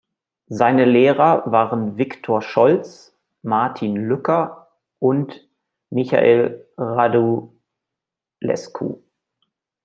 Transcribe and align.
Seine 0.47 0.85
Lehrer 0.85 1.43
waren 1.51 1.95
Viktor 1.95 2.41
Scholz, 2.41 3.15
Martin 3.43 3.95
Lücker 3.97 4.69
und 4.97 5.47
Michael 5.91 6.65
Radulescu. 6.75 8.99